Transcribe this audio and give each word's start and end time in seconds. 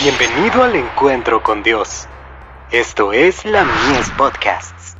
Bienvenido 0.00 0.62
al 0.62 0.76
encuentro 0.76 1.42
con 1.42 1.64
Dios. 1.64 2.06
Esto 2.70 3.12
es 3.12 3.44
la 3.44 3.64
Mies 3.64 4.08
Podcasts. 4.16 4.94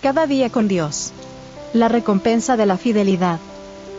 Cada 0.00 0.26
día 0.26 0.48
con 0.48 0.66
Dios. 0.66 1.12
La 1.74 1.88
recompensa 1.88 2.56
de 2.56 2.64
la 2.64 2.78
fidelidad. 2.78 3.38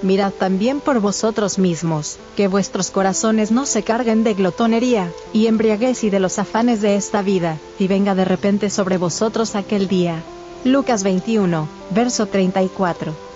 Mirad 0.02 0.32
también 0.32 0.80
por 0.80 1.00
vosotros 1.00 1.60
mismos, 1.60 2.18
que 2.36 2.48
vuestros 2.48 2.90
corazones 2.90 3.52
no 3.52 3.68
se 3.68 3.84
carguen 3.84 4.24
de 4.24 4.34
glotonería, 4.34 5.12
y 5.32 5.46
embriaguez 5.46 6.04
y 6.04 6.10
de 6.10 6.20
los 6.20 6.40
afanes 6.40 6.82
de 6.82 6.96
esta 6.96 7.22
vida, 7.22 7.60
y 7.78 7.88
venga 7.88 8.16
de 8.16 8.26
repente 8.26 8.72
sobre 8.72 8.98
vosotros 8.98 9.54
aquel 9.54 9.88
día. 9.88 10.24
Lucas 10.64 11.04
21, 11.04 11.68
verso 11.92 12.26
34. 12.26 13.27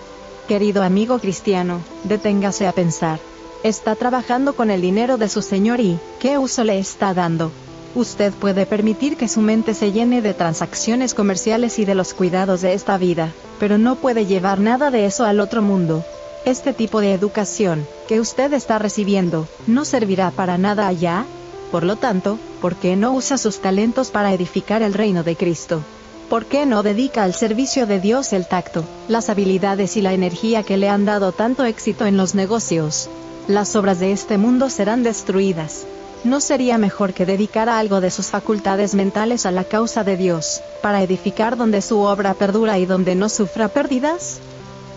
Querido 0.51 0.83
amigo 0.83 1.17
cristiano, 1.19 1.79
deténgase 2.03 2.67
a 2.67 2.73
pensar. 2.73 3.21
Está 3.63 3.95
trabajando 3.95 4.51
con 4.51 4.69
el 4.69 4.81
dinero 4.81 5.17
de 5.17 5.29
su 5.29 5.41
Señor 5.41 5.79
y, 5.79 5.97
¿qué 6.19 6.37
uso 6.37 6.65
le 6.65 6.77
está 6.77 7.13
dando? 7.13 7.53
Usted 7.95 8.33
puede 8.33 8.65
permitir 8.65 9.15
que 9.15 9.29
su 9.29 9.39
mente 9.39 9.73
se 9.73 9.93
llene 9.93 10.21
de 10.21 10.33
transacciones 10.33 11.13
comerciales 11.13 11.79
y 11.79 11.85
de 11.85 11.95
los 11.95 12.13
cuidados 12.13 12.59
de 12.59 12.73
esta 12.73 12.97
vida, 12.97 13.31
pero 13.61 13.77
no 13.77 13.95
puede 13.95 14.25
llevar 14.25 14.59
nada 14.59 14.91
de 14.91 15.05
eso 15.05 15.23
al 15.23 15.39
otro 15.39 15.61
mundo. 15.61 16.03
Este 16.43 16.73
tipo 16.73 16.99
de 16.99 17.13
educación, 17.13 17.87
que 18.09 18.19
usted 18.19 18.51
está 18.51 18.77
recibiendo, 18.77 19.47
no 19.67 19.85
servirá 19.85 20.31
para 20.31 20.57
nada 20.57 20.85
allá. 20.85 21.23
Por 21.71 21.83
lo 21.83 21.95
tanto, 21.95 22.37
¿por 22.59 22.75
qué 22.75 22.97
no 22.97 23.13
usa 23.13 23.37
sus 23.37 23.61
talentos 23.61 24.11
para 24.11 24.33
edificar 24.33 24.81
el 24.81 24.93
reino 24.93 25.23
de 25.23 25.37
Cristo? 25.37 25.81
¿Por 26.31 26.45
qué 26.45 26.65
no 26.65 26.81
dedica 26.81 27.23
al 27.23 27.33
servicio 27.33 27.85
de 27.87 27.99
Dios 27.99 28.31
el 28.31 28.47
tacto, 28.47 28.85
las 29.09 29.29
habilidades 29.29 29.97
y 29.97 30.01
la 30.01 30.13
energía 30.13 30.63
que 30.63 30.77
le 30.77 30.87
han 30.87 31.03
dado 31.03 31.33
tanto 31.33 31.65
éxito 31.65 32.05
en 32.05 32.15
los 32.15 32.35
negocios? 32.35 33.09
Las 33.49 33.75
obras 33.75 33.99
de 33.99 34.13
este 34.13 34.37
mundo 34.37 34.69
serán 34.69 35.03
destruidas. 35.03 35.85
¿No 36.23 36.39
sería 36.39 36.77
mejor 36.77 37.13
que 37.13 37.25
dedicara 37.25 37.79
algo 37.79 37.99
de 37.99 38.11
sus 38.11 38.27
facultades 38.27 38.95
mentales 38.95 39.45
a 39.45 39.51
la 39.51 39.65
causa 39.65 40.05
de 40.05 40.15
Dios, 40.15 40.61
para 40.81 41.03
edificar 41.03 41.57
donde 41.57 41.81
su 41.81 41.99
obra 41.99 42.33
perdura 42.33 42.79
y 42.79 42.85
donde 42.85 43.13
no 43.13 43.27
sufra 43.27 43.67
pérdidas? 43.67 44.39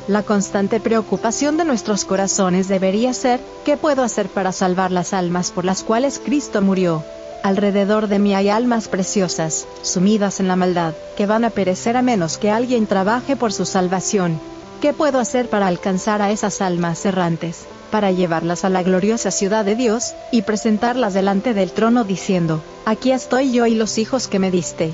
La 0.07 0.23
constante 0.23 0.79
preocupación 0.79 1.57
de 1.57 1.65
nuestros 1.65 2.05
corazones 2.05 2.69
debería 2.69 3.13
ser, 3.13 3.41
¿qué 3.65 3.77
puedo 3.77 4.05
hacer 4.05 4.29
para 4.29 4.53
salvar 4.53 4.93
las 4.93 5.13
almas 5.13 5.51
por 5.51 5.65
las 5.65 5.83
cuales 5.83 6.21
Cristo 6.25 6.63
murió? 6.63 7.03
Alrededor 7.45 8.09
de 8.09 8.19
mí 8.19 8.35
hay 8.35 8.49
almas 8.49 8.89
preciosas, 8.89 9.67
sumidas 9.83 10.41
en 10.41 10.49
la 10.49 10.57
maldad, 10.57 10.95
que 11.15 11.27
van 11.27 11.45
a 11.45 11.51
perecer 11.51 11.95
a 11.95 12.01
menos 12.01 12.39
que 12.39 12.51
alguien 12.51 12.87
trabaje 12.87 13.37
por 13.37 13.53
su 13.53 13.67
salvación. 13.67 14.41
¿Qué 14.81 14.95
puedo 14.95 15.19
hacer 15.19 15.51
para 15.51 15.67
alcanzar 15.67 16.23
a 16.23 16.31
esas 16.31 16.63
almas 16.63 17.05
errantes, 17.05 17.67
para 17.91 18.11
llevarlas 18.13 18.65
a 18.65 18.71
la 18.71 18.83
gloriosa 18.83 19.31
ciudad 19.31 19.63
de 19.63 19.75
Dios, 19.75 20.15
y 20.33 20.41
presentarlas 20.41 21.13
delante 21.13 21.53
del 21.53 21.71
trono 21.71 22.05
diciendo, 22.05 22.63
aquí 22.87 23.13
estoy 23.13 23.53
yo 23.53 23.67
y 23.67 23.75
los 23.75 23.99
hijos 23.99 24.27
que 24.27 24.39
me 24.39 24.51
diste? 24.51 24.93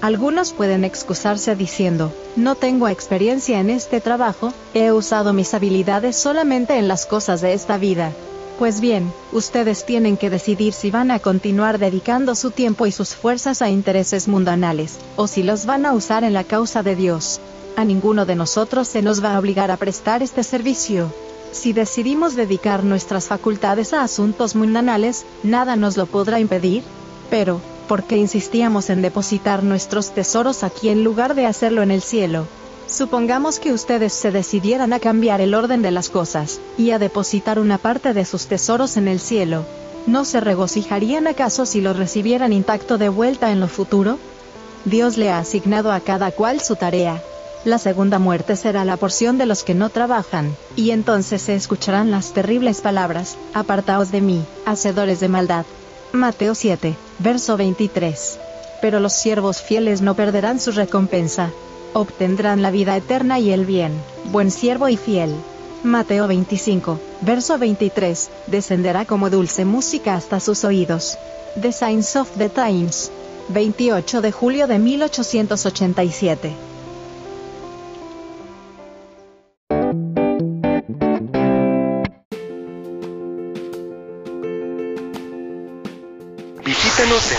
Algunos 0.00 0.54
pueden 0.54 0.84
excusarse 0.84 1.54
diciendo, 1.54 2.14
no 2.34 2.54
tengo 2.54 2.88
experiencia 2.88 3.60
en 3.60 3.68
este 3.68 4.00
trabajo, 4.00 4.54
he 4.72 4.90
usado 4.90 5.34
mis 5.34 5.52
habilidades 5.52 6.16
solamente 6.16 6.78
en 6.78 6.88
las 6.88 7.04
cosas 7.04 7.42
de 7.42 7.52
esta 7.52 7.76
vida, 7.76 8.12
pues 8.58 8.80
bien, 8.80 9.12
ustedes 9.32 9.84
tienen 9.84 10.16
que 10.16 10.30
decidir 10.30 10.72
si 10.72 10.90
van 10.90 11.10
a 11.10 11.18
continuar 11.18 11.78
dedicando 11.78 12.34
su 12.34 12.50
tiempo 12.50 12.86
y 12.86 12.92
sus 12.92 13.14
fuerzas 13.14 13.62
a 13.62 13.68
intereses 13.68 14.28
mundanales, 14.28 14.98
o 15.16 15.26
si 15.26 15.42
los 15.42 15.66
van 15.66 15.86
a 15.86 15.92
usar 15.92 16.24
en 16.24 16.32
la 16.32 16.44
causa 16.44 16.82
de 16.82 16.94
Dios. 16.94 17.40
A 17.76 17.84
ninguno 17.84 18.26
de 18.26 18.36
nosotros 18.36 18.86
se 18.86 19.02
nos 19.02 19.22
va 19.22 19.34
a 19.34 19.38
obligar 19.38 19.70
a 19.70 19.76
prestar 19.76 20.22
este 20.22 20.44
servicio. 20.44 21.12
Si 21.50 21.72
decidimos 21.72 22.36
dedicar 22.36 22.84
nuestras 22.84 23.26
facultades 23.26 23.92
a 23.92 24.02
asuntos 24.02 24.54
mundanales, 24.54 25.24
nada 25.42 25.76
nos 25.76 25.96
lo 25.96 26.06
podrá 26.06 26.38
impedir. 26.38 26.82
Pero, 27.30 27.60
¿por 27.88 28.04
qué 28.04 28.16
insistíamos 28.16 28.90
en 28.90 29.02
depositar 29.02 29.62
nuestros 29.62 30.12
tesoros 30.12 30.62
aquí 30.62 30.88
en 30.88 31.02
lugar 31.02 31.34
de 31.34 31.46
hacerlo 31.46 31.82
en 31.82 31.90
el 31.90 32.02
cielo? 32.02 32.46
Supongamos 32.96 33.58
que 33.58 33.72
ustedes 33.72 34.12
se 34.12 34.30
decidieran 34.30 34.92
a 34.92 35.00
cambiar 35.00 35.40
el 35.40 35.54
orden 35.54 35.82
de 35.82 35.90
las 35.90 36.08
cosas, 36.08 36.60
y 36.78 36.92
a 36.92 37.00
depositar 37.00 37.58
una 37.58 37.76
parte 37.76 38.14
de 38.14 38.24
sus 38.24 38.46
tesoros 38.46 38.96
en 38.96 39.08
el 39.08 39.18
cielo. 39.18 39.64
¿No 40.06 40.24
se 40.24 40.38
regocijarían 40.38 41.26
acaso 41.26 41.66
si 41.66 41.80
lo 41.80 41.92
recibieran 41.92 42.52
intacto 42.52 42.96
de 42.96 43.08
vuelta 43.08 43.50
en 43.50 43.58
lo 43.58 43.66
futuro? 43.66 44.20
Dios 44.84 45.16
le 45.16 45.32
ha 45.32 45.38
asignado 45.38 45.90
a 45.90 45.98
cada 45.98 46.30
cual 46.30 46.60
su 46.60 46.76
tarea. 46.76 47.20
La 47.64 47.78
segunda 47.78 48.20
muerte 48.20 48.54
será 48.54 48.84
la 48.84 48.96
porción 48.96 49.38
de 49.38 49.46
los 49.46 49.64
que 49.64 49.74
no 49.74 49.90
trabajan, 49.90 50.54
y 50.76 50.92
entonces 50.92 51.42
se 51.42 51.56
escucharán 51.56 52.12
las 52.12 52.32
terribles 52.32 52.80
palabras, 52.80 53.36
apartaos 53.54 54.12
de 54.12 54.20
mí, 54.20 54.44
hacedores 54.66 55.18
de 55.18 55.26
maldad. 55.26 55.66
Mateo 56.12 56.54
7, 56.54 56.94
verso 57.18 57.56
23. 57.56 58.38
Pero 58.80 59.00
los 59.00 59.14
siervos 59.14 59.60
fieles 59.60 60.00
no 60.00 60.14
perderán 60.14 60.60
su 60.60 60.70
recompensa 60.70 61.50
obtendrán 61.94 62.60
la 62.60 62.70
vida 62.70 62.96
eterna 62.96 63.38
y 63.38 63.50
el 63.52 63.64
bien. 63.64 63.92
Buen 64.30 64.50
siervo 64.50 64.88
y 64.88 64.98
fiel. 64.98 65.34
Mateo 65.82 66.26
25, 66.26 67.00
verso 67.22 67.58
23, 67.58 68.30
descenderá 68.46 69.04
como 69.04 69.30
dulce 69.30 69.64
música 69.64 70.14
hasta 70.14 70.40
sus 70.40 70.64
oídos. 70.64 71.16
The 71.60 71.72
Signs 71.72 72.16
of 72.16 72.30
the 72.36 72.48
Times. 72.48 73.10
28 73.48 74.20
de 74.20 74.32
julio 74.32 74.66
de 74.66 74.78
1887. 74.78 76.52
Visítanos 86.64 87.32
en 87.32 87.38